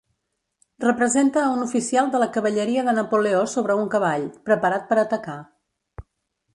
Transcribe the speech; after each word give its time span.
Representa 0.85 1.39
a 1.41 1.51
un 1.57 1.61
oficial 1.67 2.09
de 2.15 2.23
la 2.23 2.29
cavalleria 2.39 2.87
de 2.89 2.97
Napoleó 3.01 3.45
sobre 3.55 3.79
un 3.85 3.93
cavall, 3.95 4.27
preparat 4.51 4.91
per 4.93 5.03
atacar. 5.07 5.41